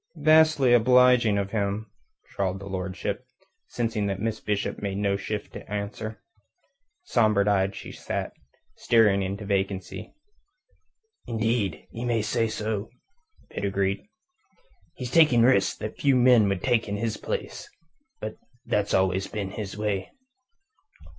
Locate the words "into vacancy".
9.21-10.15